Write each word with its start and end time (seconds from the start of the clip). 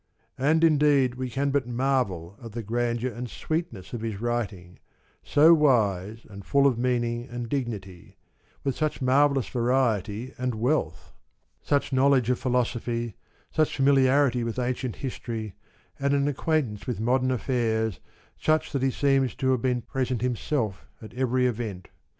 And 0.39 0.63
indeed 0.63 1.13
we 1.13 1.29
can 1.29 1.51
but 1.51 1.67
marvel 1.67 2.35
at 2.43 2.53
the 2.53 2.63
grandeur 2.63 3.13
and 3.13 3.29
sweetness 3.29 3.93
of 3.93 4.01
his 4.01 4.19
writing, 4.19 4.79
so 5.21 5.53
wise 5.53 6.25
and 6.27 6.43
full 6.43 6.65
of 6.65 6.75
meaning 6.79 7.27
and 7.29 7.47
dignity, 7.47 8.17
with 8.63 8.75
such 8.75 8.99
marvellous 8.99 9.47
variety 9.49 10.33
and 10.39 10.55
wealth, 10.55 11.13
such 11.61 11.93
knowledge 11.93 12.31
of 12.31 12.39
philosophy, 12.39 13.13
such 13.51 13.77
familiarity 13.77 14.43
with 14.43 14.57
ancient 14.57 14.95
history, 14.95 15.53
and 15.99 16.15
an 16.15 16.27
acquaintance 16.27 16.87
with 16.87 16.99
modern 16.99 17.29
affairs 17.29 17.99
such 18.39 18.71
that 18.71 18.81
he 18.81 18.89
seems 18.89 19.35
to 19.35 19.51
have 19.51 19.61
been 19.61 19.83
present 19.83 20.23
himself 20.23 20.87
at 20.99 21.13
every 21.13 21.45
event. 21.45 21.89